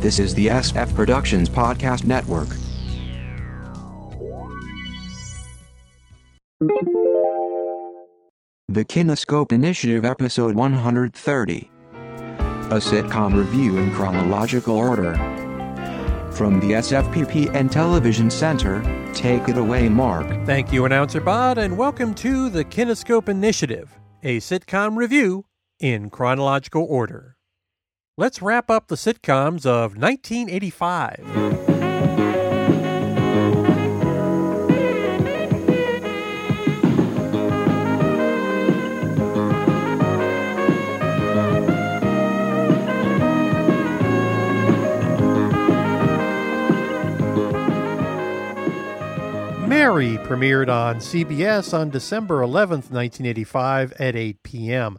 This 0.00 0.18
is 0.18 0.34
the 0.34 0.46
SF 0.46 0.94
Productions 0.94 1.50
Podcast 1.50 2.06
Network. 2.06 2.48
The 8.70 8.86
Kinescope 8.86 9.52
Initiative, 9.52 10.06
Episode 10.06 10.54
130. 10.54 11.70
A 11.92 12.76
sitcom 12.76 13.36
review 13.36 13.76
in 13.76 13.92
chronological 13.92 14.74
order. 14.74 15.16
From 16.32 16.60
the 16.60 16.76
SFPP 16.76 17.54
and 17.54 17.70
Television 17.70 18.30
Center, 18.30 18.80
take 19.12 19.50
it 19.50 19.58
away, 19.58 19.90
Mark. 19.90 20.26
Thank 20.46 20.72
you, 20.72 20.86
Announcer 20.86 21.20
Bot, 21.20 21.58
and 21.58 21.76
welcome 21.76 22.14
to 22.14 22.48
the 22.48 22.64
Kinescope 22.64 23.28
Initiative, 23.28 23.98
a 24.22 24.38
sitcom 24.38 24.96
review 24.96 25.44
in 25.78 26.08
chronological 26.08 26.86
order. 26.88 27.36
Let's 28.20 28.42
wrap 28.42 28.68
up 28.70 28.88
the 28.88 28.96
sitcoms 28.96 29.64
of 29.64 29.96
1985. 29.96 31.20
Mary 49.66 50.18
premiered 50.18 50.68
on 50.68 50.96
CBS 50.96 51.72
on 51.72 51.88
December 51.88 52.42
11th, 52.42 52.90
1985 52.90 53.92
at 53.92 54.14
8 54.14 54.42
p.m. 54.42 54.98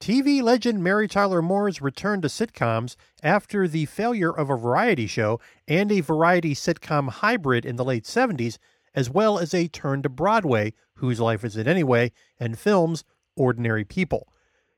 TV 0.00 0.40
legend 0.40 0.82
Mary 0.82 1.08
Tyler 1.08 1.42
Moore's 1.42 1.82
return 1.82 2.20
to 2.20 2.28
sitcoms 2.28 2.94
after 3.22 3.66
the 3.66 3.86
failure 3.86 4.30
of 4.30 4.48
a 4.48 4.56
variety 4.56 5.08
show 5.08 5.40
and 5.66 5.90
a 5.90 6.00
variety 6.00 6.54
sitcom 6.54 7.08
hybrid 7.08 7.66
in 7.66 7.74
the 7.74 7.84
late 7.84 8.04
70s, 8.04 8.58
as 8.94 9.10
well 9.10 9.38
as 9.38 9.52
a 9.52 9.66
turn 9.66 10.02
to 10.02 10.08
Broadway, 10.08 10.72
Whose 10.94 11.18
Life 11.18 11.44
Is 11.44 11.56
It 11.56 11.66
Anyway, 11.66 12.12
and 12.38 12.56
films 12.58 13.02
Ordinary 13.34 13.84
People. 13.84 14.28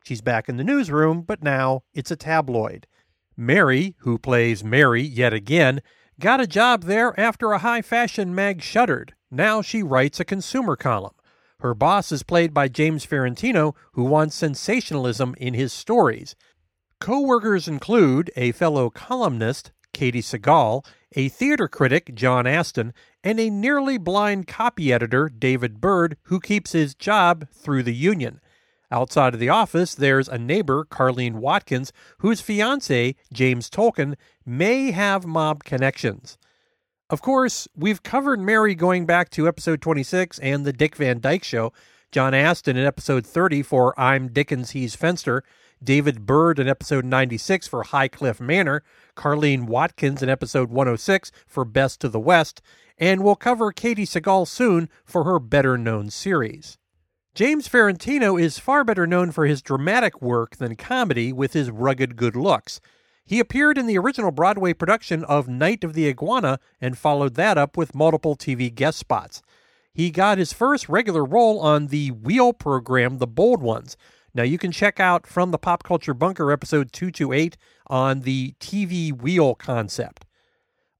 She's 0.04 0.22
back 0.22 0.48
in 0.48 0.56
the 0.56 0.64
newsroom, 0.64 1.20
but 1.20 1.42
now 1.42 1.82
it's 1.92 2.10
a 2.10 2.16
tabloid. 2.16 2.86
Mary, 3.36 3.94
who 3.98 4.16
plays 4.16 4.64
Mary 4.64 5.02
yet 5.02 5.34
again, 5.34 5.82
got 6.18 6.40
a 6.40 6.46
job 6.46 6.84
there 6.84 7.18
after 7.20 7.52
a 7.52 7.58
high 7.58 7.82
fashion 7.82 8.34
mag 8.34 8.62
shuttered. 8.62 9.14
Now 9.30 9.60
she 9.60 9.82
writes 9.82 10.18
a 10.18 10.24
consumer 10.24 10.76
column. 10.76 11.14
Her 11.60 11.74
boss 11.74 12.10
is 12.10 12.22
played 12.22 12.54
by 12.54 12.68
James 12.68 13.04
Farentino, 13.04 13.74
who 13.92 14.04
wants 14.04 14.34
sensationalism 14.34 15.34
in 15.38 15.54
his 15.54 15.72
stories. 15.72 16.34
Co 17.00 17.20
workers 17.20 17.68
include 17.68 18.30
a 18.34 18.52
fellow 18.52 18.88
columnist, 18.88 19.72
Katey 19.92 20.22
Sagal, 20.22 20.84
a 21.16 21.28
theater 21.28 21.68
critic, 21.68 22.14
John 22.14 22.46
Astin, 22.46 22.94
and 23.22 23.38
a 23.38 23.50
nearly 23.50 23.98
blind 23.98 24.46
copy 24.46 24.92
editor, 24.92 25.28
David 25.28 25.80
Byrd, 25.80 26.16
who 26.24 26.40
keeps 26.40 26.72
his 26.72 26.94
job 26.94 27.46
through 27.52 27.82
the 27.82 27.94
union. 27.94 28.40
Outside 28.90 29.34
of 29.34 29.40
the 29.40 29.50
office, 29.50 29.94
there's 29.94 30.28
a 30.28 30.38
neighbor, 30.38 30.84
Carlene 30.84 31.34
Watkins, 31.34 31.92
whose 32.18 32.40
fiance, 32.40 33.14
James 33.32 33.68
Tolkan, 33.68 34.16
may 34.46 34.90
have 34.92 35.26
mob 35.26 35.62
connections. 35.62 36.38
Of 37.10 37.22
course, 37.22 37.66
we've 37.74 38.04
covered 38.04 38.38
Mary 38.38 38.76
going 38.76 39.04
back 39.04 39.30
to 39.30 39.48
episode 39.48 39.82
26 39.82 40.38
and 40.38 40.64
the 40.64 40.72
Dick 40.72 40.94
Van 40.94 41.18
Dyke 41.20 41.42
Show, 41.42 41.72
John 42.12 42.34
Astin 42.34 42.76
in 42.76 42.86
episode 42.86 43.26
30 43.26 43.62
for 43.64 43.98
I'm 43.98 44.28
Dickens, 44.28 44.70
He's 44.70 44.94
Fenster, 44.94 45.40
David 45.82 46.24
Byrd 46.24 46.60
in 46.60 46.68
episode 46.68 47.04
96 47.04 47.66
for 47.66 47.82
Highcliffe 47.82 48.40
Manor, 48.40 48.84
Carlene 49.16 49.64
Watkins 49.64 50.22
in 50.22 50.28
episode 50.28 50.70
106 50.70 51.32
for 51.48 51.64
Best 51.64 52.04
of 52.04 52.12
the 52.12 52.20
West, 52.20 52.62
and 52.96 53.24
we'll 53.24 53.34
cover 53.34 53.72
Katey 53.72 54.06
Sagal 54.06 54.46
soon 54.46 54.88
for 55.04 55.24
her 55.24 55.40
better 55.40 55.76
known 55.76 56.10
series. 56.10 56.78
James 57.34 57.68
Farentino 57.68 58.40
is 58.40 58.60
far 58.60 58.84
better 58.84 59.08
known 59.08 59.32
for 59.32 59.46
his 59.46 59.62
dramatic 59.62 60.22
work 60.22 60.58
than 60.58 60.76
comedy 60.76 61.32
with 61.32 61.54
his 61.54 61.72
rugged 61.72 62.14
good 62.14 62.36
looks. 62.36 62.80
He 63.30 63.38
appeared 63.38 63.78
in 63.78 63.86
the 63.86 63.96
original 63.96 64.32
Broadway 64.32 64.72
production 64.72 65.22
of 65.22 65.46
Night 65.46 65.84
of 65.84 65.94
the 65.94 66.08
Iguana 66.08 66.58
and 66.80 66.98
followed 66.98 67.34
that 67.34 67.56
up 67.56 67.76
with 67.76 67.94
multiple 67.94 68.34
TV 68.34 68.74
guest 68.74 68.98
spots. 68.98 69.40
He 69.94 70.10
got 70.10 70.38
his 70.38 70.52
first 70.52 70.88
regular 70.88 71.24
role 71.24 71.60
on 71.60 71.86
the 71.86 72.10
Wheel 72.10 72.52
program, 72.52 73.18
The 73.18 73.28
Bold 73.28 73.62
Ones. 73.62 73.96
Now 74.34 74.42
you 74.42 74.58
can 74.58 74.72
check 74.72 74.98
out 74.98 75.28
from 75.28 75.52
the 75.52 75.58
Pop 75.58 75.84
Culture 75.84 76.12
Bunker 76.12 76.50
episode 76.50 76.90
228 76.90 77.56
on 77.86 78.22
the 78.22 78.56
TV 78.58 79.12
Wheel 79.12 79.54
concept. 79.54 80.24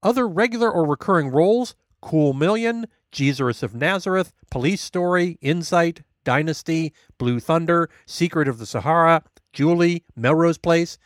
Other 0.01 0.25
regular 0.25 0.71
or 0.71 0.87
recurring 0.87 1.31
roles 1.31 1.75
Cool 2.01 2.31
Million, 2.31 2.87
Jesus 3.11 3.61
of 3.61 3.75
Nazareth, 3.75 4.31
Police 4.49 4.81
Story, 4.81 5.37
Insight, 5.41 6.03
Dynasty, 6.23 6.93
Blue 7.17 7.41
Thunder, 7.41 7.89
Secret 8.05 8.47
of 8.47 8.57
the 8.57 8.65
Sahara, 8.65 9.21
Julie, 9.51 10.05
Melrose 10.15 10.57
Place, 10.57 10.97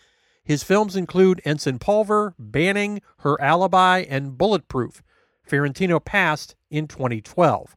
his 0.45 0.63
films 0.63 0.95
include 0.95 1.41
Ensign 1.43 1.79
Pulver, 1.79 2.35
Banning, 2.37 3.01
Her 3.19 3.39
Alibi, 3.41 4.05
and 4.07 4.37
Bulletproof. 4.37 5.03
Farentino 5.49 6.03
passed 6.03 6.55
in 6.69 6.87
2012. 6.87 7.75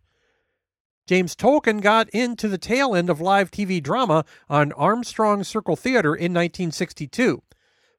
James 1.06 1.34
Tolkan 1.34 1.80
got 1.80 2.10
into 2.10 2.46
the 2.48 2.58
tail 2.58 2.94
end 2.94 3.08
of 3.08 3.20
live 3.20 3.50
TV 3.50 3.82
drama 3.82 4.26
on 4.50 4.72
Armstrong 4.72 5.42
Circle 5.42 5.76
Theater 5.76 6.14
in 6.14 6.34
1962. 6.34 7.42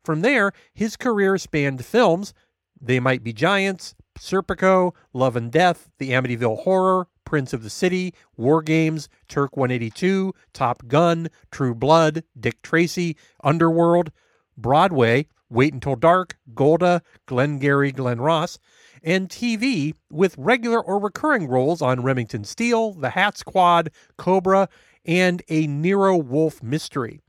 From 0.04 0.22
there, 0.22 0.52
his 0.74 0.96
career 0.96 1.40
spanned 1.40 1.84
films 1.84 2.36
They 2.80 3.00
Might 3.00 3.24
Be 3.24 3.34
Giants, 3.34 3.96
Serpico, 4.20 4.94
Love 5.14 5.36
and 5.36 5.52
Death, 5.52 5.90
The 5.98 6.12
Amityville 6.12 6.64
Horror, 6.64 7.08
Prince 7.26 7.54
of 7.54 7.64
the 7.64 7.70
City, 7.72 8.14
War 8.38 8.62
Games, 8.62 9.10
Turk 9.28 9.58
182, 9.58 10.34
Top 10.54 10.88
Gun, 10.88 11.30
True 11.52 11.74
Blood, 11.74 12.24
Dick 12.40 12.62
Tracy, 12.62 13.18
Underworld, 13.44 14.12
Broadway, 14.62 15.28
Wait 15.50 15.74
Until 15.74 15.96
Dark, 15.96 16.38
Golda, 16.54 17.02
Glengarry 17.26 17.92
Glen 17.92 18.22
Ross, 18.22 18.60
and 19.04 19.30
TV 19.30 19.94
with 20.12 20.36
regular 20.38 20.82
or 20.82 21.00
recurring 21.00 21.48
roles 21.48 21.82
on 21.82 22.04
Remington 22.04 22.44
Steele, 22.44 22.94
The 22.94 23.12
Hat 23.12 23.38
Squad, 23.38 23.90
Cobra, 24.18 24.70
and 25.06 25.42
a 25.50 25.66
Nero 25.68 26.18
Wolfe 26.18 26.62
mystery. 26.62 27.22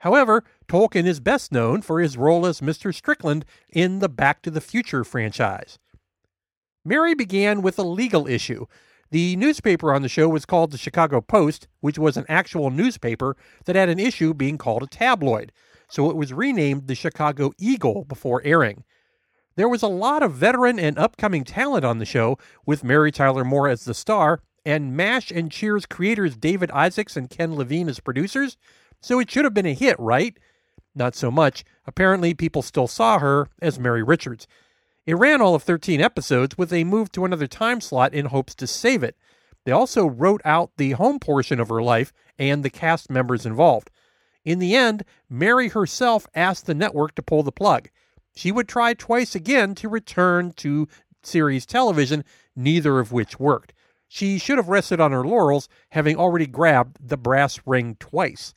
However, 0.00 0.44
Tolkan 0.68 1.06
is 1.06 1.20
best 1.20 1.52
known 1.52 1.82
for 1.82 2.00
his 2.00 2.16
role 2.16 2.46
as 2.46 2.60
Mr. 2.60 2.94
Strickland 2.94 3.44
in 3.68 3.98
the 3.98 4.08
Back 4.08 4.42
to 4.42 4.50
the 4.50 4.60
Future 4.60 5.04
franchise. 5.04 5.78
Mary 6.84 7.14
began 7.14 7.62
with 7.62 7.78
a 7.78 7.82
legal 7.82 8.26
issue. 8.26 8.66
The 9.10 9.36
newspaper 9.36 9.92
on 9.92 10.02
the 10.02 10.08
show 10.08 10.28
was 10.28 10.44
called 10.44 10.70
the 10.70 10.78
Chicago 10.78 11.20
Post, 11.20 11.66
which 11.80 11.98
was 11.98 12.16
an 12.16 12.26
actual 12.28 12.70
newspaper 12.70 13.36
that 13.64 13.76
had 13.76 13.88
an 13.88 13.98
issue 13.98 14.34
being 14.34 14.58
called 14.58 14.82
a 14.82 14.86
tabloid 14.86 15.52
so 15.88 16.10
it 16.10 16.16
was 16.16 16.32
renamed 16.32 16.86
the 16.86 16.94
Chicago 16.94 17.52
Eagle 17.58 18.04
before 18.04 18.42
airing. 18.44 18.84
There 19.56 19.68
was 19.68 19.82
a 19.82 19.88
lot 19.88 20.22
of 20.22 20.34
veteran 20.34 20.78
and 20.78 20.98
upcoming 20.98 21.44
talent 21.44 21.84
on 21.84 21.98
the 21.98 22.04
show, 22.04 22.38
with 22.64 22.84
Mary 22.84 23.10
Tyler 23.10 23.44
Moore 23.44 23.68
as 23.68 23.84
the 23.84 23.94
star, 23.94 24.40
and 24.64 24.96
MASH 24.96 25.30
and 25.30 25.50
Cheers 25.50 25.86
creators 25.86 26.36
David 26.36 26.70
Isaacs 26.70 27.16
and 27.16 27.30
Ken 27.30 27.54
Levine 27.56 27.88
as 27.88 28.00
producers, 28.00 28.56
so 29.00 29.18
it 29.18 29.30
should 29.30 29.44
have 29.44 29.54
been 29.54 29.66
a 29.66 29.74
hit, 29.74 29.98
right? 29.98 30.38
Not 30.94 31.14
so 31.14 31.30
much. 31.30 31.64
Apparently, 31.86 32.34
people 32.34 32.62
still 32.62 32.86
saw 32.86 33.18
her 33.18 33.48
as 33.62 33.78
Mary 33.78 34.02
Richards. 34.02 34.46
It 35.06 35.16
ran 35.16 35.40
all 35.40 35.54
of 35.54 35.62
13 35.62 36.00
episodes 36.00 36.58
with 36.58 36.72
a 36.72 36.84
move 36.84 37.10
to 37.12 37.24
another 37.24 37.46
time 37.46 37.80
slot 37.80 38.12
in 38.12 38.26
hopes 38.26 38.54
to 38.56 38.66
save 38.66 39.02
it. 39.02 39.16
They 39.64 39.72
also 39.72 40.06
wrote 40.06 40.42
out 40.44 40.70
the 40.76 40.92
home 40.92 41.18
portion 41.18 41.60
of 41.60 41.68
her 41.68 41.82
life 41.82 42.12
and 42.38 42.62
the 42.62 42.70
cast 42.70 43.10
members 43.10 43.46
involved. 43.46 43.90
In 44.48 44.60
the 44.60 44.74
end, 44.74 45.04
Mary 45.28 45.68
herself 45.68 46.26
asked 46.34 46.64
the 46.64 46.74
network 46.74 47.14
to 47.16 47.22
pull 47.22 47.42
the 47.42 47.52
plug. 47.52 47.90
She 48.34 48.50
would 48.50 48.66
try 48.66 48.94
twice 48.94 49.34
again 49.34 49.74
to 49.74 49.90
return 49.90 50.52
to 50.52 50.88
series 51.22 51.66
television, 51.66 52.24
neither 52.56 52.98
of 52.98 53.12
which 53.12 53.38
worked. 53.38 53.74
She 54.08 54.38
should 54.38 54.56
have 54.56 54.70
rested 54.70 55.00
on 55.00 55.12
her 55.12 55.22
laurels, 55.22 55.68
having 55.90 56.16
already 56.16 56.46
grabbed 56.46 56.96
the 57.06 57.18
brass 57.18 57.60
ring 57.66 57.98
twice. 58.00 58.54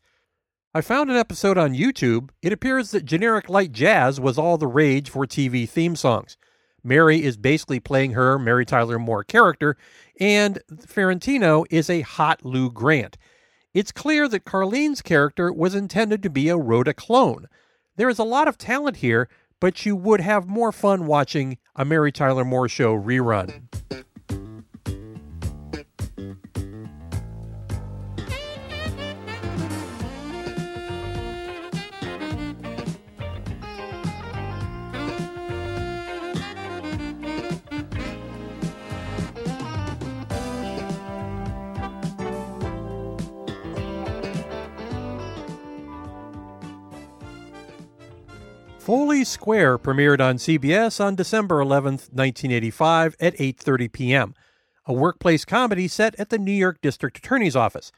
I 0.74 0.80
found 0.80 1.12
an 1.12 1.18
episode 1.18 1.58
on 1.58 1.74
YouTube. 1.76 2.30
It 2.42 2.54
appears 2.54 2.92
that 2.92 3.04
generic 3.04 3.50
light 3.50 3.74
jazz 3.74 4.18
was 4.18 4.38
all 4.38 4.58
the 4.58 4.68
rage 4.68 5.10
for 5.10 5.28
TV 5.28 5.68
theme 5.68 5.98
songs. 5.98 6.38
Mary 6.86 7.22
is 7.22 7.36
basically 7.36 7.82
playing 7.82 8.14
her 8.14 8.40
Mary 8.40 8.66
Tyler 8.66 8.98
Moore 8.98 9.26
character, 9.26 9.76
and 10.22 10.62
Farentino 10.72 11.66
is 11.70 11.90
a 11.90 12.00
hot 12.00 12.46
Lou 12.46 12.72
Grant. 12.72 13.18
It's 13.74 13.94
clear 13.94 14.28
that 14.28 14.44
Carlene's 14.44 15.02
character 15.02 15.52
was 15.52 15.76
intended 15.76 16.22
to 16.24 16.30
be 16.30 16.50
a 16.50 16.58
Rhoda 16.58 16.94
clone. 16.94 17.48
There 17.96 18.10
is 18.10 18.20
a 18.20 18.24
lot 18.26 18.50
of 18.50 18.58
talent 18.58 18.98
here, 18.98 19.30
but 19.62 19.86
you 19.86 19.96
would 19.96 20.20
have 20.20 20.46
more 20.48 20.74
fun 20.74 21.06
watching 21.06 21.58
a 21.76 21.86
Mary 21.86 22.12
Tyler 22.12 22.44
Moore 22.44 22.68
show 22.68 22.94
rerun. 22.94 23.70
Foley 48.81 49.24
Square 49.24 49.78
premiered 49.78 50.19
on 50.19 50.38
CBS 50.38 51.00
on 51.00 51.13
December 51.13 51.62
11, 51.62 51.92
1985 52.12 53.16
at 53.19 53.38
8:30 53.38 53.92
p.m. 53.92 54.33
A 54.88 54.92
workplace 54.92 55.45
comedy 55.45 55.88
set 55.88 56.19
at 56.19 56.31
the 56.31 56.39
New 56.39 56.51
York 56.51 56.81
District 56.81 57.16
Attorney's 57.16 57.56
Office. 57.56 57.92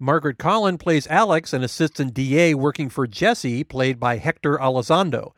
Margaret 0.00 0.36
Colin 0.36 0.76
plays 0.76 1.06
Alex, 1.06 1.52
an 1.52 1.62
assistant 1.62 2.14
DA 2.14 2.52
working 2.54 2.88
for 2.88 3.06
Jesse, 3.06 3.62
played 3.62 4.00
by 4.00 4.16
Hector 4.16 4.58
Elizondo. 4.58 5.30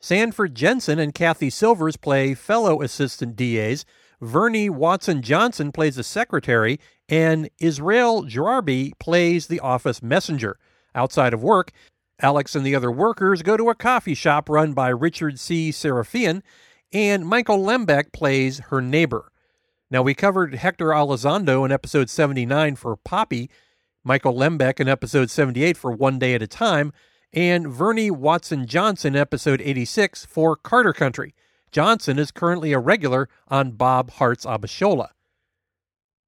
Sanford 0.00 0.56
Jensen 0.56 0.98
and 0.98 1.14
Cathy 1.14 1.48
Silvers 1.48 1.96
play 1.96 2.34
fellow 2.34 2.82
assistant 2.82 3.36
DAs. 3.36 3.84
Vernee 4.20 4.68
Watson 4.68 5.22
Johnson 5.22 5.70
plays 5.70 5.94
the 5.94 6.02
secretary, 6.02 6.80
and 7.08 7.48
Israel 7.60 8.24
Juarbe 8.24 8.94
plays 8.98 9.46
the 9.46 9.60
office 9.60 10.02
messenger. 10.02 10.58
Outside 10.92 11.32
of 11.32 11.40
work, 11.40 11.70
Alex 12.22 12.54
and 12.54 12.64
the 12.64 12.74
other 12.74 12.90
workers 12.90 13.42
go 13.42 13.56
to 13.56 13.70
a 13.70 13.74
coffee 13.74 14.14
shop 14.14 14.48
run 14.48 14.72
by 14.72 14.88
Richard 14.88 15.38
C. 15.38 15.70
Sarafian, 15.70 16.42
and 16.92 17.26
Michael 17.26 17.58
Lembeck 17.58 18.12
plays 18.12 18.58
her 18.70 18.80
neighbor. 18.80 19.32
Now, 19.90 20.02
we 20.02 20.14
covered 20.14 20.54
Hector 20.54 20.88
Elizondo 20.88 21.64
in 21.64 21.72
episode 21.72 22.08
79 22.08 22.76
for 22.76 22.96
Popi, 22.96 23.50
Michael 24.04 24.34
Lembeck 24.34 24.80
in 24.80 24.88
episode 24.88 25.30
78 25.30 25.76
for 25.76 25.90
One 25.90 26.18
Day 26.18 26.34
at 26.34 26.42
a 26.42 26.46
Time, 26.46 26.92
and 27.32 27.66
Vernee 27.66 28.10
Watson 28.10 28.66
Johnson 28.66 29.16
episode 29.16 29.60
86 29.60 30.26
for 30.26 30.56
Carter 30.56 30.92
Country. 30.92 31.34
Johnson 31.72 32.18
is 32.18 32.30
currently 32.30 32.72
a 32.72 32.78
regular 32.78 33.28
on 33.48 33.72
Bob 33.72 34.10
Hearts 34.12 34.44
Abishola. 34.44 35.08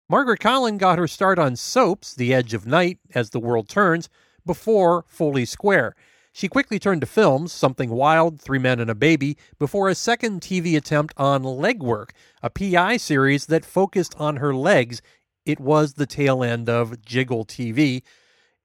Margaret 0.09 0.41
Colin 0.41 0.79
got 0.79 0.99
her 0.99 1.09
start 1.09 1.39
on 1.39 1.57
soaps, 1.57 2.15
The 2.15 2.35
Edge 2.35 2.55
of 2.55 2.67
Night, 2.67 2.99
As 3.15 3.31
the 3.31 3.41
World 3.41 3.69
Turns, 3.69 4.09
before 4.45 5.05
Foley 5.09 5.45
Square. 5.45 5.95
She 6.33 6.49
quickly 6.49 6.79
turned 6.79 7.03
to 7.03 7.07
films, 7.07 7.53
Something 7.53 7.91
Wild, 7.91 8.41
Three 8.41 8.59
Men 8.59 8.81
and 8.81 8.91
a 8.91 8.95
Baby, 8.95 9.37
before 9.59 9.91
a 9.91 9.95
second 9.95 10.41
TV 10.41 10.77
attempt 10.77 11.13
on 11.19 11.43
Legwork, 11.43 12.11
a 12.43 12.49
PI 12.49 12.97
series 12.97 13.47
that 13.47 13.67
focused 13.67 14.15
on 14.19 14.37
her 14.37 14.55
legs. 14.55 15.03
It 15.45 15.61
was 15.61 15.95
the 15.95 16.07
tail 16.07 16.43
end 16.43 16.71
of 16.71 17.03
Jiggle 17.05 17.45
TV. 17.45 18.03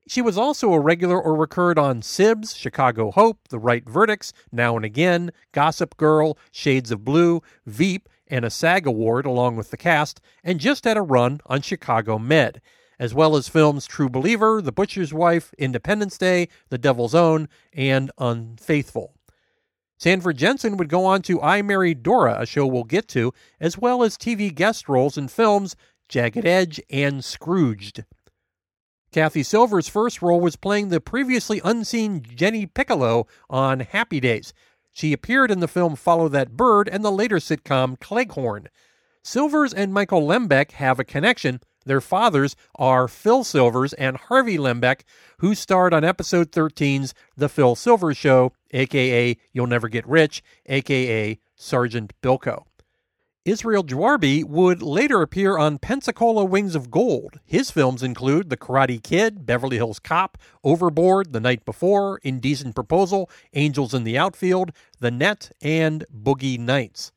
She 0.08 0.22
was 0.22 0.38
also 0.38 0.72
a 0.72 0.80
regular 0.80 1.22
or 1.22 1.36
recurred 1.36 1.78
on 1.78 2.02
Sibs, 2.02 2.56
Chicago 2.56 3.12
Hope, 3.12 3.50
The 3.50 3.60
Wright 3.60 3.84
Verdicts, 3.86 4.32
Now 4.50 4.78
and 4.78 4.86
Again, 4.86 5.32
Gossip 5.52 5.98
Girl, 5.98 6.38
Shades 6.52 6.92
of 6.92 7.04
Blue, 7.04 7.42
Veep, 7.66 8.08
and 8.28 8.46
a 8.46 8.50
SAG 8.50 8.88
award 8.88 9.26
along 9.26 9.58
with 9.58 9.72
the 9.72 9.78
cast, 9.78 10.22
and 10.42 10.62
just 10.62 10.86
had 10.86 10.96
a 10.96 11.02
run 11.02 11.42
on 11.48 11.62
Chicago 11.62 12.18
Med 12.18 12.62
as 13.00 13.14
well 13.14 13.36
as 13.36 13.48
films 13.48 13.86
True 13.86 14.10
Believer, 14.10 14.62
The 14.62 14.72
Butcher's 14.72 15.14
Wife, 15.14 15.54
Independence 15.58 16.18
Day, 16.18 16.48
The 16.70 16.78
Devil's 16.78 17.16
Own, 17.16 17.48
and 17.74 18.12
Unfaithful. 18.18 19.14
Sanford 20.00 20.38
Jensen 20.38 20.78
would 20.78 20.90
go 20.90 21.06
on 21.06 21.22
to 21.24 21.42
I 21.42 21.62
Married 21.62 22.04
Dora, 22.04 22.38
a 22.40 22.46
show 22.46 22.68
we'll 22.68 22.84
get 22.84 23.08
to, 23.10 23.34
as 23.60 23.78
well 23.78 24.04
as 24.04 24.18
TV 24.18 24.54
guest 24.54 24.88
roles 24.88 25.18
in 25.18 25.28
films 25.28 25.76
Jagged 26.08 26.46
Edge 26.46 26.80
and 26.90 27.26
Scrooged. 27.26 28.04
Cathy 29.12 29.42
Silver's 29.42 29.88
first 29.88 30.22
role 30.22 30.40
was 30.40 30.56
playing 30.56 30.90
the 30.90 31.02
previously 31.02 31.62
unseen 31.64 32.22
Jenny 32.22 32.66
Piccolo 32.66 33.26
on 33.50 33.80
Happy 33.80 34.20
Days. 34.20 34.54
She 34.92 35.14
appeared 35.14 35.50
in 35.50 35.60
the 35.60 35.68
film 35.68 35.96
Follow 35.96 36.28
That 36.28 36.58
Bird 36.58 36.90
and 36.90 37.04
the 37.04 37.12
later 37.12 37.38
sitcom 37.38 38.00
Cleghorne. 38.00 38.68
Silvers 39.24 39.74
and 39.74 39.94
Michael 39.94 40.22
Lembeck 40.22 40.72
have 40.72 41.00
a 41.00 41.04
connection, 41.04 41.62
their 41.88 42.02
fathers 42.02 42.56
are 42.76 43.08
Phil 43.08 43.44
Silvers 43.44 43.94
and 43.94 44.18
Harvey 44.18 44.58
Lembeck, 44.58 45.02
who 45.40 45.56
starred 45.56 45.94
on 45.94 46.04
episode 46.04 46.52
13's 46.52 47.14
The 47.36 47.50
Phil 47.50 47.76
Silvers 47.76 48.18
Show, 48.18 48.54
aka 48.72 49.38
You'll 49.54 49.68
Never 49.68 49.90
Get 49.90 50.08
Rich, 50.08 50.44
aka 50.68 51.40
Sergeant 51.56 52.14
Bilko. 52.22 52.66
Israel 53.48 53.84
Juarbe 53.84 54.44
would 54.46 54.82
later 54.82 55.22
appear 55.22 55.58
on 55.58 55.78
Pensacola 55.78 56.44
Wings 56.44 56.76
of 56.76 56.92
Gold. 56.92 57.40
His 57.46 57.72
films 57.72 58.04
include 58.04 58.50
The 58.50 58.58
Karate 58.58 59.02
Kid, 59.02 59.46
Beverly 59.46 59.78
Hills 59.78 60.00
Cop, 60.00 60.38
Overboard, 60.66 61.32
The 61.32 61.40
Night 61.40 61.64
Before, 61.64 62.20
Indecent 62.24 62.76
Proposal, 62.76 63.30
Angels 63.54 63.94
in 63.94 64.04
the 64.04 64.18
Outfield, 64.18 64.74
The 65.00 65.12
Net, 65.12 65.52
and 65.62 66.04
Boogie 66.14 66.60
Nights. 66.60 67.14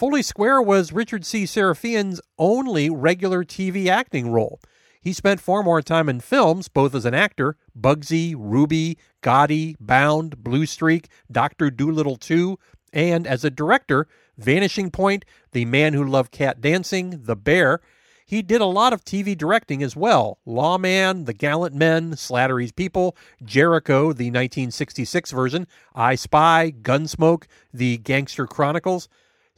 Foley 0.00 0.22
Square 0.22 0.62
was 0.62 0.94
Richard 0.94 1.26
C. 1.26 1.44
Sarafian's 1.44 2.22
only 2.38 2.88
regular 2.88 3.44
TV 3.44 3.88
acting 3.88 4.30
role. 4.30 4.58
He 4.98 5.12
spent 5.12 5.42
far 5.42 5.62
more 5.62 5.82
time 5.82 6.08
in 6.08 6.20
films, 6.20 6.68
both 6.68 6.94
as 6.94 7.04
an 7.04 7.12
actor, 7.12 7.58
Bugsy, 7.78 8.34
Ruby, 8.34 8.96
Gotti, 9.22 9.76
Bound, 9.78 10.42
Blue 10.42 10.64
Streak, 10.64 11.08
Dr. 11.30 11.70
Dolittle 11.70 12.16
2, 12.16 12.58
and 12.94 13.26
as 13.26 13.44
a 13.44 13.50
director, 13.50 14.08
Vanishing 14.38 14.90
Point, 14.90 15.26
The 15.52 15.66
Man 15.66 15.92
Who 15.92 16.02
Loved 16.02 16.32
Cat 16.32 16.62
Dancing, 16.62 17.24
The 17.24 17.36
Bear. 17.36 17.82
He 18.24 18.40
did 18.40 18.62
a 18.62 18.64
lot 18.64 18.94
of 18.94 19.04
TV 19.04 19.36
directing 19.36 19.82
as 19.82 19.96
well 19.96 20.38
Lawman, 20.46 21.26
The 21.26 21.34
Gallant 21.34 21.74
Men, 21.74 22.12
Slattery's 22.12 22.72
People, 22.72 23.18
Jericho, 23.44 24.14
the 24.14 24.30
1966 24.30 25.30
version, 25.30 25.66
I 25.94 26.14
Spy, 26.14 26.72
Gunsmoke, 26.80 27.44
The 27.74 27.98
Gangster 27.98 28.46
Chronicles. 28.46 29.06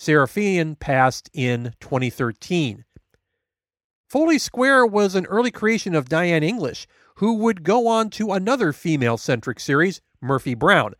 Sarafian 0.03 0.77
passed 0.81 1.31
in 1.33 1.75
2013. 1.79 2.85
Foley 4.09 4.37
Square 4.37 4.87
was 4.87 5.15
an 5.15 5.27
early 5.27 5.53
creation 5.53 5.95
of 5.95 6.09
Diane 6.09 6.43
English, 6.43 6.89
who 7.17 7.35
would 7.35 7.63
go 7.63 7.87
on 7.87 8.11
to 8.11 8.33
another 8.33 8.73
female 8.73 9.17
centric 9.17 9.61
series, 9.61 10.01
Murphy 10.21 10.55
Brown. 10.55 10.95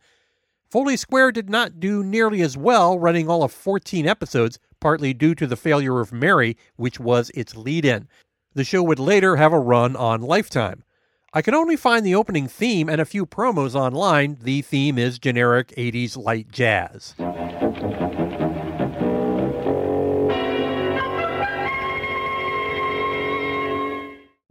Foley 0.69 0.95
Square 0.95 1.33
did 1.33 1.49
not 1.49 1.81
do 1.81 2.01
nearly 2.01 2.41
as 2.41 2.55
well, 2.55 2.97
running 2.97 3.29
all 3.29 3.43
of 3.43 3.51
14 3.51 4.07
episodes, 4.07 4.57
partly 4.79 5.13
due 5.13 5.35
to 5.35 5.47
the 5.47 5.57
failure 5.57 5.99
of 5.99 6.13
Mary, 6.13 6.55
which 6.77 6.97
was 6.97 7.29
its 7.35 7.57
lead 7.57 7.83
in. 7.83 8.07
The 8.53 8.63
show 8.63 8.81
would 8.83 8.99
later 8.99 9.35
have 9.35 9.51
a 9.51 9.59
run 9.59 9.97
on 9.97 10.21
Lifetime. 10.21 10.85
I 11.33 11.41
can 11.41 11.53
only 11.53 11.75
find 11.75 12.05
the 12.05 12.15
opening 12.15 12.47
theme 12.47 12.87
and 12.87 13.01
a 13.01 13.05
few 13.05 13.25
promos 13.25 13.75
online. 13.75 14.37
The 14.41 14.61
theme 14.61 14.97
is 14.97 15.19
generic 15.19 15.73
80s 15.75 16.15
light 16.15 16.49
jazz. 16.53 17.15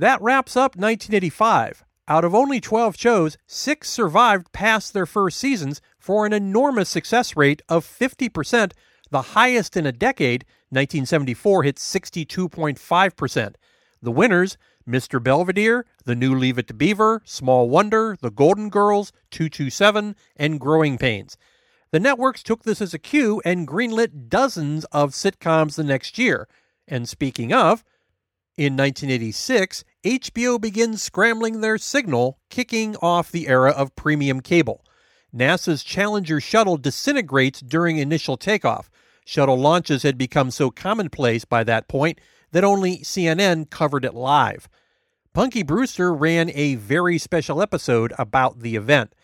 That 0.02 0.20
wraps 0.20 0.56
up 0.56 0.74
1985. 0.74 1.84
Out 2.08 2.24
of 2.24 2.34
only 2.34 2.60
12 2.60 2.98
shows, 2.98 3.38
six 3.46 3.88
survived 3.88 4.50
past 4.50 4.92
their 4.92 5.06
first 5.06 5.38
seasons 5.38 5.80
for 5.96 6.26
an 6.26 6.32
enormous 6.32 6.88
success 6.88 7.36
rate 7.36 7.62
of 7.68 7.86
50%, 7.86 8.72
the 9.12 9.22
highest 9.22 9.76
in 9.76 9.86
a 9.86 9.92
decade. 9.92 10.44
1974 10.70 11.62
hit 11.62 11.76
62.5%. 11.76 13.54
The 14.02 14.10
winners 14.10 14.58
Mr. 14.88 15.22
Belvedere, 15.22 15.86
The 16.04 16.16
New 16.16 16.34
Leave 16.34 16.58
It 16.58 16.66
to 16.66 16.74
Beaver, 16.74 17.22
Small 17.24 17.68
Wonder, 17.68 18.16
The 18.20 18.32
Golden 18.32 18.70
Girls, 18.70 19.12
227, 19.30 20.16
and 20.34 20.58
Growing 20.58 20.98
Pains. 20.98 21.38
The 21.92 22.00
networks 22.00 22.42
took 22.42 22.64
this 22.64 22.80
as 22.80 22.92
a 22.92 22.98
cue 22.98 23.40
and 23.44 23.68
greenlit 23.68 24.28
dozens 24.28 24.84
of 24.86 25.12
sitcoms 25.12 25.76
the 25.76 25.84
next 25.84 26.18
year. 26.18 26.48
And 26.88 27.08
speaking 27.08 27.52
of, 27.52 27.84
in 28.56 28.76
1986, 28.76 29.84
HBO 30.04 30.60
begins 30.60 31.00
scrambling 31.00 31.60
their 31.60 31.78
signal, 31.78 32.38
kicking 32.50 32.96
off 32.96 33.30
the 33.30 33.46
era 33.46 33.70
of 33.70 33.94
premium 33.94 34.40
cable. 34.40 34.84
NASA's 35.32 35.84
Challenger 35.84 36.40
shuttle 36.40 36.76
disintegrates 36.76 37.60
during 37.60 37.98
initial 37.98 38.36
takeoff. 38.36 38.90
Shuttle 39.24 39.58
launches 39.58 40.02
had 40.02 40.18
become 40.18 40.50
so 40.50 40.70
commonplace 40.70 41.44
by 41.44 41.62
that 41.64 41.86
point 41.86 42.20
that 42.50 42.64
only 42.64 42.98
CNN 42.98 43.70
covered 43.70 44.04
it 44.04 44.14
live. 44.14 44.68
Punky 45.32 45.62
Brewster 45.62 46.12
ran 46.12 46.50
a 46.50 46.74
very 46.74 47.16
special 47.16 47.62
episode 47.62 48.12
about 48.18 48.58
the 48.58 48.74
event. 48.74 49.14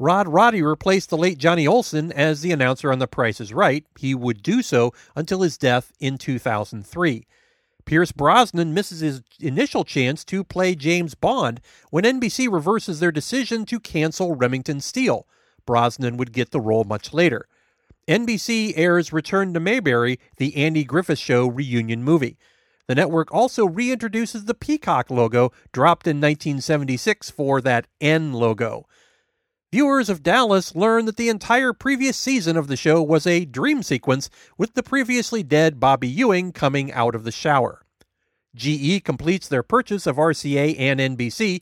Rod 0.00 0.26
Roddy 0.26 0.62
replaced 0.62 1.10
the 1.10 1.16
late 1.16 1.38
Johnny 1.38 1.66
Olson 1.66 2.10
as 2.10 2.40
the 2.40 2.52
announcer 2.52 2.90
on 2.90 2.98
The 2.98 3.06
Price 3.06 3.40
is 3.40 3.52
Right. 3.54 3.86
He 3.98 4.16
would 4.16 4.42
do 4.42 4.62
so 4.62 4.92
until 5.14 5.42
his 5.42 5.56
death 5.56 5.92
in 6.00 6.18
2003. 6.18 7.26
Pierce 7.88 8.12
Brosnan 8.12 8.74
misses 8.74 9.00
his 9.00 9.22
initial 9.40 9.82
chance 9.82 10.22
to 10.22 10.44
play 10.44 10.74
James 10.74 11.14
Bond 11.14 11.58
when 11.88 12.04
NBC 12.04 12.46
reverses 12.52 13.00
their 13.00 13.10
decision 13.10 13.64
to 13.64 13.80
cancel 13.80 14.34
Remington 14.34 14.82
Steele. 14.82 15.26
Brosnan 15.64 16.18
would 16.18 16.34
get 16.34 16.50
the 16.50 16.60
role 16.60 16.84
much 16.84 17.14
later. 17.14 17.48
NBC 18.06 18.74
airs 18.76 19.10
Return 19.10 19.54
to 19.54 19.60
Mayberry, 19.60 20.20
the 20.36 20.54
Andy 20.54 20.84
Griffith 20.84 21.18
Show 21.18 21.46
reunion 21.46 22.04
movie. 22.04 22.36
The 22.88 22.94
network 22.94 23.32
also 23.32 23.66
reintroduces 23.66 24.44
the 24.44 24.52
Peacock 24.52 25.10
logo, 25.10 25.50
dropped 25.72 26.06
in 26.06 26.18
1976 26.18 27.30
for 27.30 27.62
that 27.62 27.86
N 28.02 28.34
logo. 28.34 28.84
Viewers 29.70 30.08
of 30.08 30.22
Dallas 30.22 30.74
learn 30.74 31.04
that 31.04 31.18
the 31.18 31.28
entire 31.28 31.74
previous 31.74 32.16
season 32.16 32.56
of 32.56 32.68
the 32.68 32.76
show 32.76 33.02
was 33.02 33.26
a 33.26 33.44
dream 33.44 33.82
sequence 33.82 34.30
with 34.56 34.72
the 34.72 34.82
previously 34.82 35.42
dead 35.42 35.78
Bobby 35.78 36.08
Ewing 36.08 36.52
coming 36.52 36.90
out 36.92 37.14
of 37.14 37.24
the 37.24 37.30
shower. 37.30 37.84
GE 38.54 39.04
completes 39.04 39.46
their 39.46 39.62
purchase 39.62 40.06
of 40.06 40.16
RCA 40.16 40.74
and 40.78 41.00
NBC. 41.00 41.60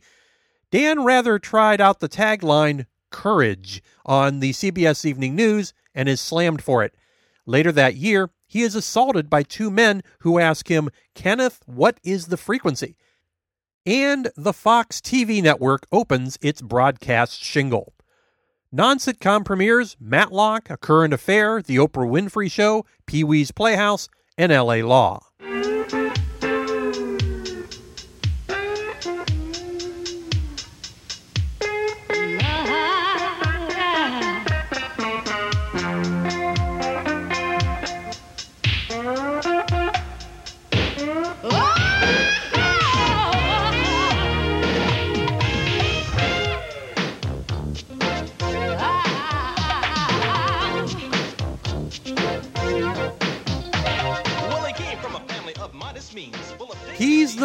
Dan 0.70 1.02
Rather 1.02 1.40
tried 1.40 1.80
out 1.80 1.98
the 1.98 2.08
tagline, 2.08 2.86
Courage 3.10 3.82
on 4.04 4.38
the 4.38 4.52
CBS 4.52 5.04
Evening 5.04 5.34
News 5.34 5.74
and 5.92 6.08
is 6.08 6.20
slammed 6.20 6.62
for 6.62 6.84
it. 6.84 6.94
Later 7.44 7.72
that 7.72 7.96
year, 7.96 8.30
he 8.46 8.62
is 8.62 8.76
assaulted 8.76 9.28
by 9.28 9.42
two 9.42 9.68
men 9.68 10.02
who 10.20 10.38
ask 10.38 10.68
him, 10.68 10.90
Kenneth, 11.16 11.60
what 11.66 11.98
is 12.04 12.26
the 12.26 12.36
frequency? 12.36 12.96
And 13.86 14.30
the 14.36 14.52
Fox 14.52 15.00
TV 15.00 15.40
network 15.40 15.86
opens 15.92 16.38
its 16.42 16.60
broadcast 16.60 17.40
shingle. 17.40 17.94
Non 18.72 18.98
sitcom 18.98 19.44
premieres 19.44 19.96
Matlock, 20.00 20.68
A 20.68 20.76
Current 20.76 21.14
Affair, 21.14 21.62
The 21.62 21.76
Oprah 21.76 22.10
Winfrey 22.10 22.50
Show, 22.50 22.84
Pee 23.06 23.22
Wee's 23.22 23.52
Playhouse, 23.52 24.08
and 24.36 24.50
LA 24.50 24.84
Law. 24.84 25.20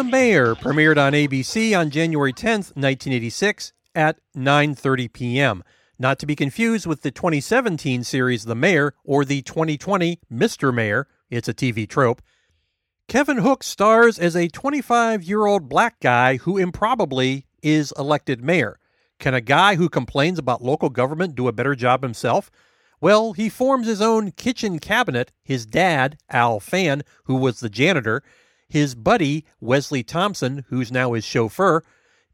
The 0.02 0.10
Mayor 0.10 0.56
premiered 0.56 0.98
on 0.98 1.12
ABC 1.12 1.78
on 1.78 1.88
January 1.88 2.32
10, 2.32 2.54
1986 2.74 3.72
at 3.94 4.18
9:30 4.36 5.12
p.m. 5.12 5.62
Not 5.96 6.18
to 6.18 6.26
be 6.26 6.34
confused 6.34 6.88
with 6.88 7.02
the 7.02 7.12
2017 7.12 8.02
series 8.02 8.44
The 8.44 8.56
Mayor 8.56 8.94
or 9.04 9.24
the 9.24 9.42
2020 9.42 10.18
Mr. 10.28 10.74
Mayor, 10.74 11.06
it's 11.30 11.48
a 11.48 11.54
TV 11.54 11.88
trope. 11.88 12.20
Kevin 13.06 13.38
Hook 13.38 13.62
stars 13.62 14.18
as 14.18 14.34
a 14.34 14.48
25-year-old 14.48 15.68
black 15.68 16.00
guy 16.00 16.38
who 16.38 16.58
improbably 16.58 17.46
is 17.62 17.94
elected 17.96 18.42
mayor. 18.42 18.80
Can 19.20 19.34
a 19.34 19.40
guy 19.40 19.76
who 19.76 19.88
complains 19.88 20.40
about 20.40 20.64
local 20.64 20.90
government 20.90 21.36
do 21.36 21.46
a 21.46 21.52
better 21.52 21.76
job 21.76 22.02
himself? 22.02 22.50
Well, 23.00 23.34
he 23.34 23.48
forms 23.48 23.86
his 23.86 24.02
own 24.02 24.32
kitchen 24.32 24.80
cabinet. 24.80 25.30
His 25.44 25.64
dad, 25.64 26.18
Al 26.28 26.58
Fann, 26.58 27.02
who 27.26 27.36
was 27.36 27.60
the 27.60 27.70
janitor, 27.70 28.24
his 28.72 28.94
buddy, 28.94 29.44
Wesley 29.60 30.02
Thompson, 30.02 30.64
who's 30.70 30.90
now 30.90 31.12
his 31.12 31.26
chauffeur, 31.26 31.82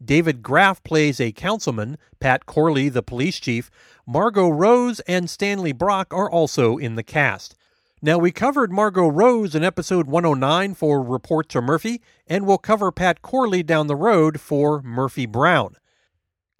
David 0.03 0.41
Graff 0.41 0.81
plays 0.85 1.19
a 1.19 1.33
councilman, 1.33 1.99
Pat 2.21 2.47
Corley, 2.47 2.89
the 2.89 3.03
police 3.03 3.41
chief, 3.41 3.73
Margot 4.07 4.49
Rose 4.49 5.01
and 5.01 5.29
Stanley 5.29 5.73
Brock 5.73 6.15
are 6.15 6.31
also 6.31 6.79
in 6.79 6.95
the 6.95 7.03
cast. 7.03 7.57
Now, 8.01 8.19
we 8.19 8.31
covered 8.31 8.71
Margot 8.71 9.09
Rose 9.09 9.57
in 9.57 9.65
episode 9.65 10.07
109 10.07 10.75
for 10.75 11.03
Report 11.03 11.49
to 11.49 11.61
Murphy, 11.61 12.01
and 12.29 12.47
we'll 12.47 12.57
cover 12.57 12.93
Pat 12.93 13.21
Corley 13.21 13.65
down 13.65 13.89
the 13.89 13.97
road 13.97 14.41
for 14.41 14.81
Murphy 14.83 15.27
Brown. 15.27 15.75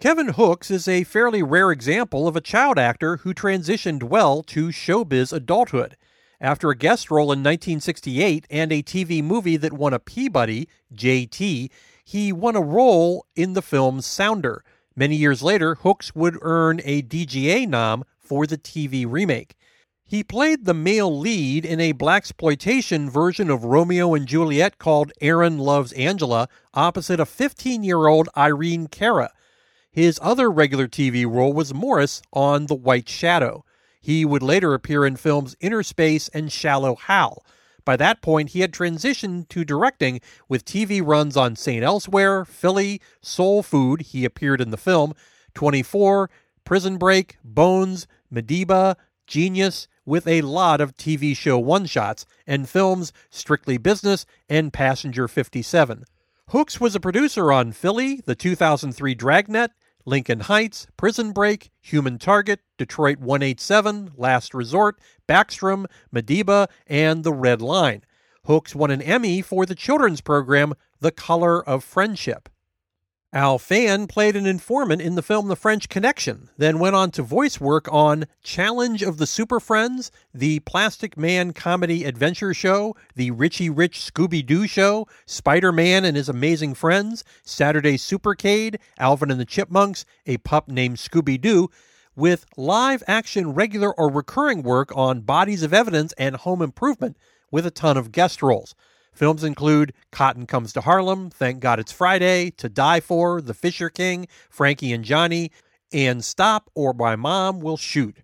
Kevin 0.01 0.33
Hooks 0.33 0.69
is 0.69 0.89
a 0.89 1.05
fairly 1.05 1.41
rare 1.41 1.71
example 1.71 2.27
of 2.27 2.35
a 2.35 2.41
child 2.41 2.77
actor 2.77 3.17
who 3.17 3.33
transitioned 3.33 4.03
well 4.03 4.43
to 4.43 4.67
showbiz 4.67 5.31
adulthood. 5.31 5.95
After 6.41 6.69
a 6.69 6.75
guest 6.75 7.11
role 7.11 7.33
in 7.33 7.39
1968 7.39 8.47
and 8.49 8.71
a 8.71 8.81
TV 8.81 9.21
movie 9.21 9.57
that 9.57 9.73
won 9.73 9.93
a 9.93 9.99
Peabody, 9.99 10.69
JT, 10.93 11.69
he 12.05 12.31
won 12.31 12.55
a 12.55 12.61
role 12.61 13.25
in 13.35 13.53
the 13.53 13.61
film 13.61 13.99
Sounder. 13.99 14.63
Many 14.95 15.17
years 15.17 15.43
later, 15.43 15.75
Hooks 15.75 16.15
would 16.15 16.37
earn 16.41 16.79
a 16.85 17.01
DGA 17.01 17.67
nom 17.67 18.05
for 18.17 18.47
the 18.47 18.57
TV 18.57 19.05
remake. 19.07 19.55
He 20.05 20.23
played 20.23 20.63
the 20.63 20.73
male 20.73 21.19
lead 21.19 21.65
in 21.65 21.81
a 21.81 21.93
blaxploitation 21.93 23.11
version 23.11 23.49
of 23.49 23.65
Romeo 23.65 24.13
and 24.15 24.25
Juliet 24.25 24.77
called 24.77 25.11
Aaron 25.19 25.57
Loves 25.57 25.91
Angela, 25.91 26.47
opposite 26.73 27.19
a 27.19 27.25
15-year-old 27.25 28.29
Irene 28.35 28.87
Cara. 28.87 29.31
His 29.91 30.17
other 30.21 30.49
regular 30.49 30.87
TV 30.87 31.29
role 31.29 31.51
was 31.51 31.73
Morris 31.73 32.21
on 32.31 32.67
The 32.67 32.75
White 32.75 33.09
Shadow. 33.09 33.65
He 33.99 34.25
would 34.25 34.43
later 34.43 34.73
appear 34.73 35.05
in 35.05 35.15
films 35.15 35.55
Inner 35.59 35.83
Space 35.83 36.29
and 36.29 36.51
Shallow 36.51 36.95
Hal. 36.95 37.43
By 37.85 37.95
that 37.97 38.21
point, 38.21 38.49
he 38.49 38.59
had 38.59 38.71
transitioned 38.71 39.49
to 39.49 39.65
directing 39.65 40.21
with 40.47 40.65
TV 40.65 41.01
runs 41.03 41.35
on 41.35 41.55
St. 41.55 41.83
Elsewhere, 41.83 42.45
Philly, 42.45 43.01
Soul 43.21 43.63
Food, 43.63 44.01
he 44.01 44.25
appeared 44.25 44.61
in 44.61 44.69
the 44.69 44.77
film, 44.77 45.13
24, 45.55 46.29
Prison 46.63 46.97
Break, 46.97 47.37
Bones, 47.43 48.05
Madiba, 48.31 48.95
Genius, 49.25 49.87
with 50.05 50.27
a 50.27 50.41
lot 50.41 50.81
of 50.81 50.95
TV 50.95 51.35
show 51.35 51.57
one 51.57 51.85
shots, 51.85 52.25
and 52.45 52.69
films 52.69 53.11
Strictly 53.29 53.77
Business 53.77 54.25
and 54.47 54.73
Passenger 54.73 55.27
57. 55.27 56.05
Hooks 56.49 56.79
was 56.79 56.95
a 56.95 56.99
producer 56.99 57.51
on 57.51 57.71
Philly, 57.71 58.21
the 58.25 58.35
2003 58.35 59.13
Dragnet, 59.13 59.71
Lincoln 60.05 60.41
Heights, 60.41 60.87
Prison 60.97 61.31
Break, 61.31 61.71
Human 61.81 62.17
Target, 62.17 62.61
Detroit 62.77 63.19
187, 63.19 64.11
Last 64.15 64.53
Resort, 64.53 64.99
Backstrom, 65.27 65.85
Madiba, 66.13 66.67
and 66.87 67.23
The 67.23 67.33
Red 67.33 67.61
Line. 67.61 68.03
Hooks 68.45 68.73
won 68.73 68.91
an 68.91 69.01
Emmy 69.01 69.41
for 69.41 69.65
the 69.65 69.75
children's 69.75 70.21
program 70.21 70.73
The 70.99 71.11
Color 71.11 71.67
of 71.67 71.83
Friendship. 71.83 72.49
Al 73.31 73.59
Fann 73.59 74.07
played 74.07 74.35
an 74.35 74.47
informant 74.47 75.03
in 75.03 75.13
the 75.13 75.21
film 75.21 75.49
The 75.49 75.55
French 75.55 75.87
Connection, 75.87 76.49
then 76.57 76.79
went 76.79 76.95
on 76.95 77.11
to 77.11 77.21
voice 77.21 77.61
work 77.61 77.87
on 77.91 78.25
Challenge 78.41 79.03
of 79.03 79.17
the 79.17 79.27
Super 79.27 79.59
Friends, 79.59 80.11
the 80.33 80.61
Plastic 80.61 81.15
Man 81.15 81.53
Comedy 81.53 82.05
Adventure 82.05 82.55
Show, 82.55 82.95
the 83.13 83.29
Richie 83.29 83.69
Rich 83.69 83.99
Scooby 83.99 84.43
Doo 84.43 84.65
Show, 84.65 85.07
Spider 85.27 85.71
Man 85.71 86.05
and 86.05 86.17
His 86.17 86.27
Amazing 86.27 86.73
Friends, 86.73 87.23
Saturday 87.43 87.97
Supercade, 87.97 88.77
Alvin 88.97 89.29
and 89.29 89.39
the 89.39 89.45
Chipmunks, 89.45 90.05
A 90.25 90.37
Pup 90.37 90.67
Named 90.67 90.97
Scooby 90.97 91.39
Doo, 91.39 91.69
with 92.15 92.47
live 92.57 93.03
action 93.05 93.53
regular 93.53 93.93
or 93.93 94.09
recurring 94.09 94.63
work 94.63 94.91
on 94.97 95.21
Bodies 95.21 95.61
of 95.61 95.71
Evidence 95.71 96.13
and 96.13 96.35
Home 96.37 96.63
Improvement, 96.63 97.15
with 97.51 97.67
a 97.67 97.71
ton 97.71 97.95
of 97.95 98.11
guest 98.11 98.41
roles. 98.41 98.73
Films 99.13 99.43
include 99.43 99.93
Cotton 100.11 100.45
Comes 100.45 100.73
to 100.73 100.81
Harlem, 100.81 101.29
Thank 101.29 101.59
God 101.59 101.79
It's 101.79 101.91
Friday, 101.91 102.51
To 102.51 102.69
Die 102.69 102.99
For, 102.99 103.41
The 103.41 103.53
Fisher 103.53 103.89
King, 103.89 104.27
Frankie 104.49 104.93
and 104.93 105.03
Johnny, 105.03 105.51
and 105.91 106.23
Stop 106.23 106.69
or 106.75 106.93
My 106.93 107.15
Mom 107.15 107.59
Will 107.59 107.77
Shoot. 107.77 108.17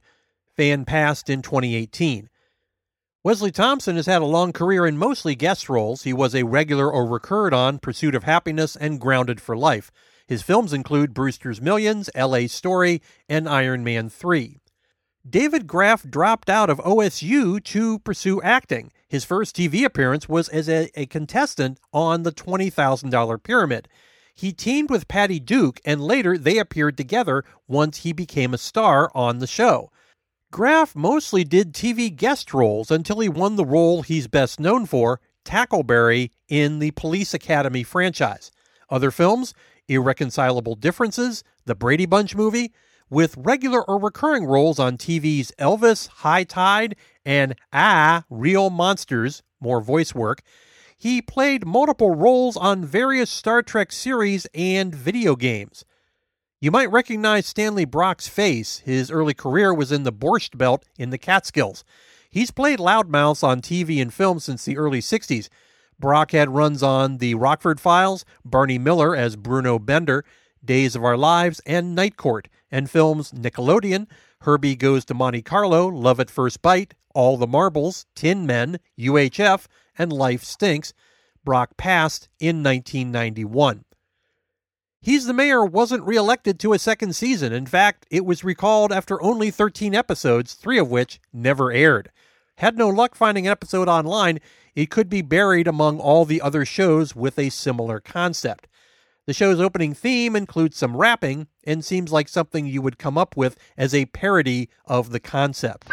Fann 0.56 0.86
passed 0.86 1.30
in 1.30 1.42
2018. 1.42 2.30
Wesley 3.24 3.51
Thompson 3.51 3.96
has 3.96 4.06
had 4.06 4.22
a 4.22 4.25
long 4.25 4.54
career 4.54 4.86
in 4.86 4.98
mostly 5.00 5.36
guest 5.36 5.68
roles. 5.68 6.04
He 6.04 6.13
was 6.13 6.36
a 6.36 6.44
regular 6.44 6.92
or 6.92 7.08
recurred 7.08 7.56
on 7.56 7.80
Pursuit 7.80 8.13
of 8.13 8.24
Happiness 8.24 8.75
and 8.75 9.01
Grounded 9.01 9.42
for 9.42 9.58
Life. 9.58 9.92
His 10.27 10.44
films 10.44 10.74
include 10.74 11.13
Brewster's 11.13 11.60
Millions, 11.60 12.10
LA 12.15 12.48
Story, 12.48 13.01
and 13.27 13.50
Iron 13.50 13.84
Man 13.84 14.10
3. 14.10 14.60
David 15.27 15.65
Graff 15.65 16.04
dropped 16.04 16.51
out 16.51 16.70
of 16.70 16.77
OSU 16.77 17.63
to 17.63 17.98
pursue 18.00 18.42
acting. 18.44 18.92
His 19.08 19.24
first 19.24 19.56
TV 19.56 19.86
appearance 19.86 20.28
was 20.28 20.50
as 20.50 20.68
a, 20.68 20.90
a 21.00 21.06
contestant 21.06 21.80
on 21.94 22.24
the 22.24 22.32
$20,000 22.32 23.44
Pyramid. 23.44 23.88
He 24.34 24.52
teamed 24.52 24.90
with 24.90 25.08
Patty 25.08 25.40
Duke, 25.40 25.80
and 25.86 26.02
later 26.02 26.38
they 26.38 26.58
appeared 26.58 26.98
together 26.98 27.46
once 27.68 28.00
he 28.00 28.12
became 28.12 28.54
a 28.54 28.58
star 28.58 29.10
on 29.16 29.40
the 29.40 29.48
show. 29.48 29.92
Graff 30.52 30.96
mostly 30.96 31.44
did 31.44 31.74
TV 31.74 32.14
guest 32.14 32.54
roles 32.54 32.92
until 32.92 33.20
he 33.20 33.30
won 33.30 33.56
the 33.56 33.66
role 33.66 34.02
he's 34.02 34.28
best 34.28 34.60
known 34.60 34.86
for, 34.86 35.20
Tackleberry, 35.46 36.32
in 36.48 36.80
the 36.80 36.92
Police 36.92 37.34
Academy 37.34 37.84
franchise. 37.84 38.52
Other 38.90 39.12
films 39.12 39.54
Irreconcilable 39.88 40.76
Differences, 40.76 41.44
The 41.66 41.76
Brady 41.76 42.06
Bunch 42.06 42.36
movie, 42.36 42.74
with 43.10 43.38
regular 43.38 43.84
or 43.84 44.00
recurring 44.00 44.46
roles 44.46 44.80
on 44.80 44.98
TV's 44.98 45.52
Elvis, 45.60 46.08
High 46.08 46.44
Tide, 46.44 46.96
and 47.25 47.55
Ah, 47.74 48.24
Real 48.29 48.70
Monsters, 48.70 49.44
more 49.60 49.82
voice 49.82 50.13
work. 50.13 50.41
He 50.98 51.22
played 51.22 51.65
multiple 51.65 52.15
roles 52.15 52.55
on 52.55 52.86
various 52.86 53.29
Star 53.29 53.62
Trek 53.62 53.91
series 53.91 54.48
and 54.53 54.94
video 54.94 55.36
games. 55.36 55.84
You 56.62 56.72
might 56.72 56.91
recognize 56.91 57.46
Stanley 57.46 57.86
Brock's 57.86 58.27
face. 58.27 58.79
His 58.79 59.12
early 59.12 59.34
career 59.34 59.74
was 59.74 59.91
in 59.91 60.03
the 60.03 60.13
Borscht 60.13 60.58
Belt 60.58 60.86
in 60.98 61.10
the 61.10 61.17
Catskills. 61.17 61.84
He's 62.29 62.51
played 62.51 62.79
loudmouths 62.79 63.44
on 63.44 63.62
TV 63.62 64.01
and 64.01 64.13
film 64.13 64.39
since 64.39 64.65
the 64.65 64.77
early 64.77 65.00
60s. 65.00 65.50
Brock 66.00 66.32
had 66.32 66.50
runs 66.55 66.82
on 66.84 67.17
The 67.20 67.36
Rockford 67.36 67.79
Files, 67.79 68.25
Barney 68.44 68.77
Miller 68.77 69.15
as 69.15 69.36
Bruno 69.36 69.79
Bender, 69.79 70.25
Days 70.63 70.96
of 70.96 71.03
Our 71.03 71.17
Lives, 71.17 71.62
and 71.65 71.96
Night 71.96 72.17
Court, 72.17 72.48
and 72.72 72.89
films 72.89 73.32
Nickelodeon, 73.32 74.08
Herbie 74.46 74.75
Goes 74.75 75.04
to 75.06 75.16
Monte 75.16 75.42
Carlo, 75.42 75.88
Love 75.88 76.20
at 76.20 76.30
First 76.30 76.62
Bite, 76.62 76.94
All 77.16 77.36
the 77.36 77.48
Marbles, 77.48 78.06
Tin 78.14 78.46
Men, 78.46 78.80
UHF, 79.00 79.66
and 79.98 80.14
Life 80.14 80.44
Stinks. 80.44 80.94
Brock 81.44 81.78
passed 81.78 82.30
in 82.40 82.62
1991. 82.62 83.86
He's 85.02 85.25
the 85.25 85.34
Mayor 85.34 85.66
wasn't 85.66 86.04
reelected 86.04 86.60
to 86.60 86.74
a 86.74 86.80
second 86.80 87.16
season. 87.16 87.54
In 87.54 87.66
fact, 87.66 88.06
it 88.12 88.24
was 88.24 88.44
recalled 88.44 88.92
after 88.92 89.20
only 89.20 89.50
13 89.50 89.96
episodes, 89.96 90.54
three 90.54 90.78
of 90.78 90.92
which 90.92 91.20
never 91.34 91.72
aired. 91.72 92.12
Had 92.58 92.78
no 92.78 92.88
luck 92.88 93.16
finding 93.16 93.48
an 93.48 93.52
episode 93.52 93.88
online, 93.88 94.40
it 94.75 94.92
could 94.92 95.10
be 95.10 95.24
buried 95.24 95.68
among 95.68 96.00
all 96.00 96.24
the 96.24 96.42
other 96.42 96.66
shows 96.66 97.16
with 97.16 97.40
a 97.40 97.50
similar 97.50 98.00
concept. 98.00 98.68
The 99.27 99.34
show's 99.34 99.60
opening 99.60 99.96
theme 99.96 100.36
includes 100.36 100.77
some 100.77 100.96
rapping 100.96 101.48
and 101.63 101.84
seems 101.84 102.12
like 102.12 102.29
something 102.29 102.67
you 102.67 102.84
would 102.84 103.00
come 103.00 103.17
up 103.17 103.36
with 103.36 103.58
as 103.75 103.96
a 103.96 104.05
parody 104.05 104.70
of 104.86 105.10
the 105.10 105.20
concept. 105.20 105.89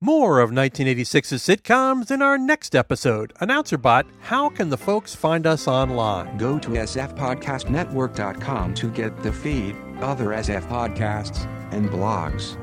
More 0.00 0.38
of 0.40 0.50
1986's 0.50 1.42
sitcoms 1.42 2.10
in 2.10 2.22
our 2.22 2.38
next 2.38 2.74
episode. 2.74 3.34
AnnouncerBot, 3.40 4.04
how 4.20 4.48
can 4.48 4.70
the 4.70 4.78
folks 4.78 5.14
find 5.14 5.46
us 5.46 5.68
online? 5.68 6.38
Go 6.38 6.58
to 6.58 6.70
sfpodcastnetwork.com 6.70 8.74
to 8.74 8.90
get 8.90 9.22
the 9.22 9.32
feed, 9.32 9.76
other 10.00 10.28
SF 10.28 10.66
podcasts, 10.68 11.46
and 11.78 11.88
blogs. 11.88 12.56